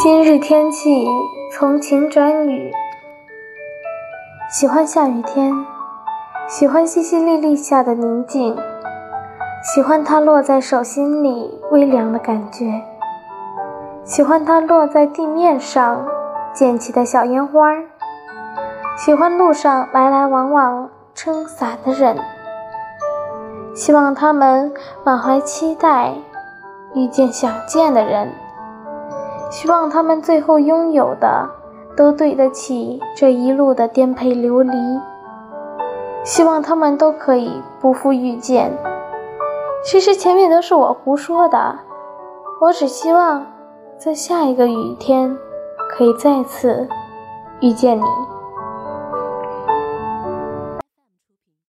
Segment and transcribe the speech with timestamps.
[0.00, 1.08] 今日天气
[1.50, 2.72] 从晴转雨，
[4.48, 5.52] 喜欢下雨天，
[6.46, 8.56] 喜欢淅淅沥沥下的宁静，
[9.60, 12.80] 喜欢它落在手心里微凉的感觉，
[14.04, 16.06] 喜欢它落在地面上
[16.54, 17.74] 溅起的小烟花，
[18.96, 22.16] 喜欢路上来来往往撑伞的人，
[23.74, 24.72] 希望他们
[25.02, 26.14] 满怀期待
[26.94, 28.30] 遇见想见的人。
[29.50, 31.48] 希望他们最后拥有的
[31.96, 34.72] 都对得起这一路的颠沛流离。
[36.24, 38.76] 希望他们都可以不负遇见。
[39.84, 41.78] 其实前面都是我胡说的，
[42.60, 43.46] 我只希望
[43.96, 45.34] 在下一个雨天
[45.90, 46.86] 可以再次
[47.60, 48.04] 遇见你。